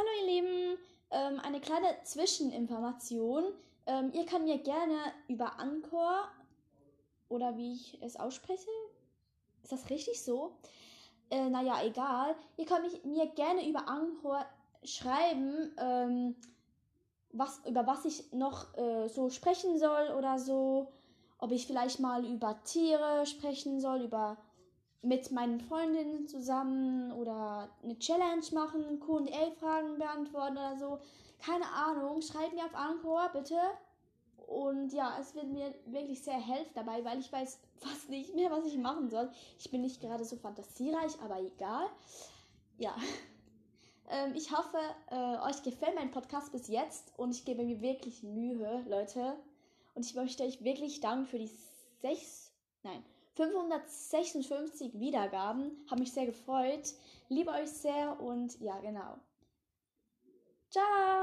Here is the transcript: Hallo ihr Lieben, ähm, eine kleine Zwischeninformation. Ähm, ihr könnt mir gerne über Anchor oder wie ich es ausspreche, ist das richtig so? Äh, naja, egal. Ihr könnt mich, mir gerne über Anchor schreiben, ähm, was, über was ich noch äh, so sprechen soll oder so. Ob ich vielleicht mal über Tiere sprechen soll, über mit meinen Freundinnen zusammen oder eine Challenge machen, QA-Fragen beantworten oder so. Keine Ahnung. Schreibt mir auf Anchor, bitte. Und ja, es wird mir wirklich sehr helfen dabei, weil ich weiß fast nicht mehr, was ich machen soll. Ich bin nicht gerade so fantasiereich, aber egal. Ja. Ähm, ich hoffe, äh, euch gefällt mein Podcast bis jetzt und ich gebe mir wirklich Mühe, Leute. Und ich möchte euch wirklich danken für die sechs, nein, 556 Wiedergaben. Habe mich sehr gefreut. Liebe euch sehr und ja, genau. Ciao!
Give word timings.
Hallo 0.00 0.08
ihr 0.22 0.32
Lieben, 0.32 0.78
ähm, 1.10 1.40
eine 1.40 1.60
kleine 1.60 1.88
Zwischeninformation. 2.04 3.44
Ähm, 3.84 4.10
ihr 4.14 4.24
könnt 4.24 4.46
mir 4.46 4.56
gerne 4.56 4.96
über 5.28 5.60
Anchor 5.60 6.26
oder 7.28 7.54
wie 7.58 7.74
ich 7.74 8.00
es 8.00 8.16
ausspreche, 8.16 8.70
ist 9.62 9.72
das 9.72 9.90
richtig 9.90 10.22
so? 10.22 10.56
Äh, 11.28 11.50
naja, 11.50 11.82
egal. 11.84 12.34
Ihr 12.56 12.64
könnt 12.64 12.84
mich, 12.84 13.04
mir 13.04 13.26
gerne 13.26 13.68
über 13.68 13.88
Anchor 13.88 14.46
schreiben, 14.84 15.70
ähm, 15.76 16.36
was, 17.32 17.60
über 17.66 17.86
was 17.86 18.06
ich 18.06 18.32
noch 18.32 18.74
äh, 18.78 19.06
so 19.08 19.28
sprechen 19.28 19.78
soll 19.78 20.14
oder 20.16 20.38
so. 20.38 20.90
Ob 21.36 21.52
ich 21.52 21.66
vielleicht 21.66 22.00
mal 22.00 22.24
über 22.24 22.58
Tiere 22.64 23.26
sprechen 23.26 23.80
soll, 23.80 24.00
über 24.00 24.38
mit 25.02 25.30
meinen 25.30 25.60
Freundinnen 25.60 26.26
zusammen 26.26 27.12
oder 27.12 27.70
eine 27.82 27.98
Challenge 27.98 28.44
machen, 28.52 29.00
QA-Fragen 29.00 29.98
beantworten 29.98 30.58
oder 30.58 30.76
so. 30.76 30.98
Keine 31.38 31.66
Ahnung. 31.72 32.20
Schreibt 32.20 32.54
mir 32.54 32.64
auf 32.64 32.74
Anchor, 32.74 33.30
bitte. 33.32 33.58
Und 34.46 34.92
ja, 34.92 35.16
es 35.20 35.34
wird 35.34 35.46
mir 35.46 35.72
wirklich 35.86 36.22
sehr 36.22 36.38
helfen 36.38 36.72
dabei, 36.74 37.04
weil 37.04 37.20
ich 37.20 37.32
weiß 37.32 37.60
fast 37.76 38.10
nicht 38.10 38.34
mehr, 38.34 38.50
was 38.50 38.66
ich 38.66 38.76
machen 38.76 39.08
soll. 39.08 39.30
Ich 39.58 39.70
bin 39.70 39.82
nicht 39.82 40.00
gerade 40.00 40.24
so 40.24 40.36
fantasiereich, 40.36 41.20
aber 41.22 41.40
egal. 41.40 41.86
Ja. 42.78 42.94
Ähm, 44.12 44.34
ich 44.34 44.50
hoffe, 44.50 44.76
äh, 45.12 45.36
euch 45.48 45.62
gefällt 45.62 45.94
mein 45.94 46.10
Podcast 46.10 46.50
bis 46.50 46.66
jetzt 46.66 47.16
und 47.16 47.30
ich 47.30 47.44
gebe 47.44 47.62
mir 47.62 47.80
wirklich 47.80 48.24
Mühe, 48.24 48.84
Leute. 48.88 49.36
Und 49.94 50.04
ich 50.04 50.16
möchte 50.16 50.42
euch 50.42 50.64
wirklich 50.64 51.00
danken 51.00 51.26
für 51.26 51.38
die 51.38 51.48
sechs, 52.00 52.50
nein, 52.82 53.04
556 53.40 55.00
Wiedergaben. 55.00 55.72
Habe 55.90 56.00
mich 56.00 56.12
sehr 56.12 56.26
gefreut. 56.26 56.92
Liebe 57.30 57.50
euch 57.52 57.70
sehr 57.70 58.20
und 58.20 58.60
ja, 58.60 58.78
genau. 58.80 59.18
Ciao! 60.70 61.19